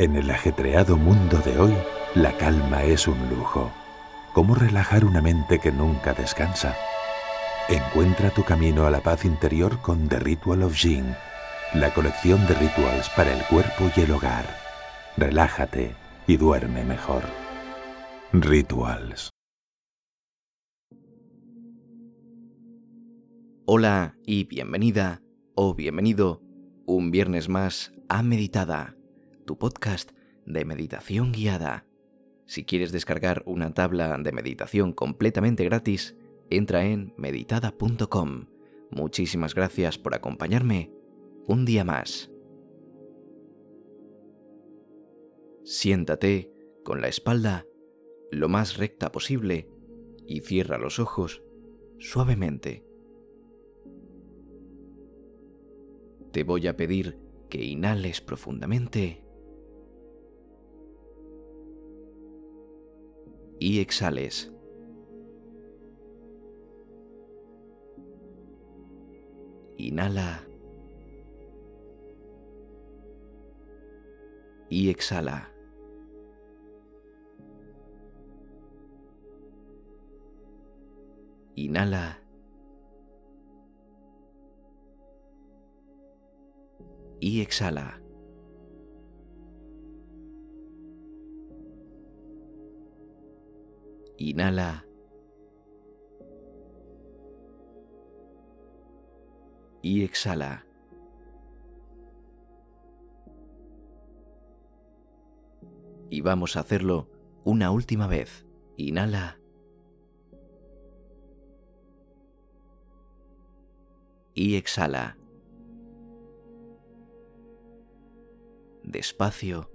[0.00, 1.74] En el ajetreado mundo de hoy,
[2.14, 3.70] la calma es un lujo.
[4.32, 6.74] ¿Cómo relajar una mente que nunca descansa?
[7.68, 11.04] Encuentra tu camino a la paz interior con The Ritual of Jing,
[11.74, 14.46] la colección de rituals para el cuerpo y el hogar.
[15.18, 15.94] Relájate
[16.26, 17.24] y duerme mejor.
[18.32, 19.28] Rituals.
[23.66, 25.20] Hola y bienvenida
[25.54, 26.40] o bienvenido
[26.86, 28.96] un viernes más a Meditada
[29.50, 30.12] tu podcast
[30.46, 31.84] de meditación guiada.
[32.46, 36.16] Si quieres descargar una tabla de meditación completamente gratis,
[36.50, 38.46] entra en meditada.com.
[38.92, 40.92] Muchísimas gracias por acompañarme
[41.48, 42.30] un día más.
[45.64, 46.52] Siéntate
[46.84, 47.66] con la espalda
[48.30, 49.68] lo más recta posible
[50.28, 51.42] y cierra los ojos
[51.98, 52.84] suavemente.
[56.30, 59.24] Te voy a pedir que inhales profundamente
[63.70, 64.50] y exhales.
[69.78, 70.44] Inhala
[74.68, 75.52] y exhala.
[81.54, 82.18] Inhala
[87.20, 87.99] y exhala.
[94.20, 94.84] Inhala.
[99.80, 100.66] Y exhala.
[106.10, 107.08] Y vamos a hacerlo
[107.44, 108.46] una última vez.
[108.76, 109.40] Inhala.
[114.34, 115.16] Y exhala.
[118.82, 119.70] Despacio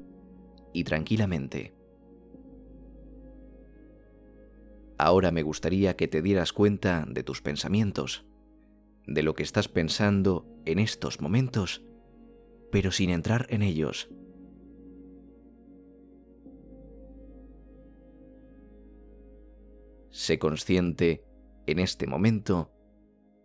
[0.71, 1.74] y tranquilamente.
[5.05, 8.25] Ahora me gustaría que te dieras cuenta de tus pensamientos,
[9.05, 11.85] de lo que estás pensando en estos momentos,
[12.71, 14.09] pero sin entrar en ellos.
[20.09, 21.23] Sé consciente
[21.67, 22.71] en este momento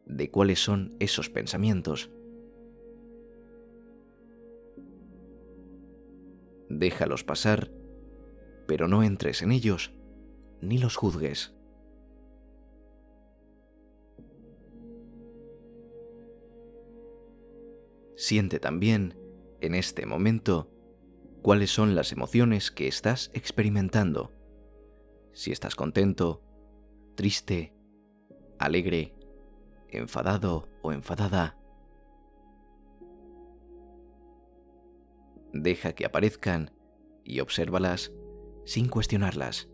[0.06, 2.10] de cuáles son esos pensamientos.
[6.70, 7.70] Déjalos pasar,
[8.66, 9.92] pero no entres en ellos
[10.60, 11.54] ni los juzgues.
[18.16, 19.18] Siente también,
[19.62, 20.70] en este momento,
[21.40, 24.30] cuáles son las emociones que estás experimentando.
[25.32, 26.42] Si estás contento,
[27.14, 27.74] triste,
[28.58, 29.14] alegre,
[29.88, 31.56] enfadado o enfadada.
[35.54, 36.72] Deja que aparezcan
[37.24, 38.12] y obsérvalas
[38.66, 39.69] sin cuestionarlas.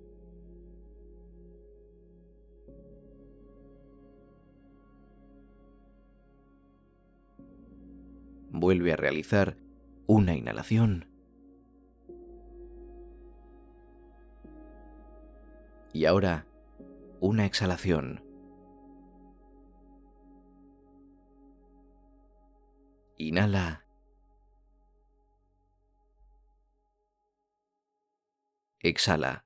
[8.61, 9.57] Vuelve a realizar
[10.07, 11.11] una inhalación.
[15.93, 16.47] Y ahora
[17.21, 18.23] una exhalación.
[23.19, 23.85] Inhala.
[28.81, 29.45] Exhala.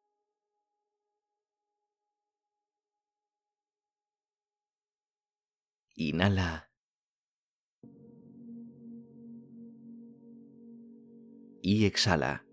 [5.96, 6.69] Inhala.
[11.72, 12.44] Y exhala.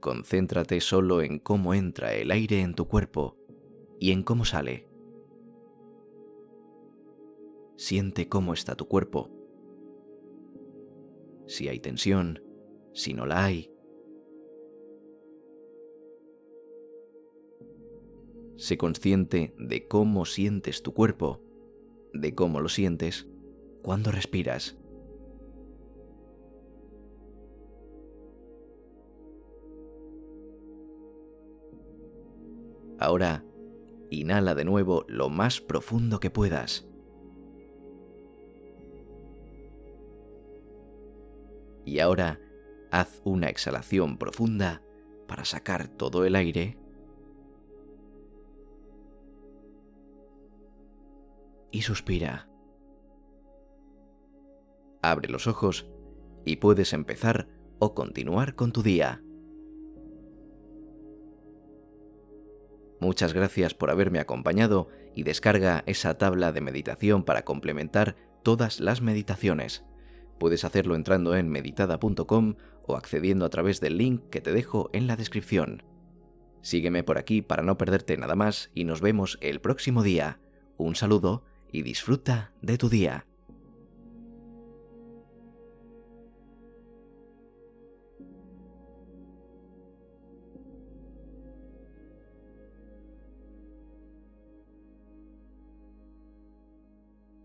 [0.00, 3.38] Concéntrate solo en cómo entra el aire en tu cuerpo
[3.98, 4.86] y en cómo sale.
[7.76, 9.30] Siente cómo está tu cuerpo.
[11.46, 12.42] Si hay tensión,
[12.92, 13.70] si no la hay.
[18.56, 21.40] Sé consciente de cómo sientes tu cuerpo
[22.14, 23.26] de cómo lo sientes
[23.82, 24.78] cuando respiras.
[32.98, 33.44] Ahora,
[34.10, 36.88] inhala de nuevo lo más profundo que puedas.
[41.84, 42.40] Y ahora,
[42.90, 44.82] haz una exhalación profunda
[45.26, 46.78] para sacar todo el aire
[51.74, 52.48] y suspira.
[55.02, 55.88] Abre los ojos
[56.44, 57.48] y puedes empezar
[57.80, 59.24] o continuar con tu día.
[63.00, 69.02] Muchas gracias por haberme acompañado y descarga esa tabla de meditación para complementar todas las
[69.02, 69.84] meditaciones.
[70.38, 72.54] Puedes hacerlo entrando en meditada.com
[72.86, 75.82] o accediendo a través del link que te dejo en la descripción.
[76.62, 80.38] Sígueme por aquí para no perderte nada más y nos vemos el próximo día.
[80.76, 83.26] Un saludo y disfruta de tu día.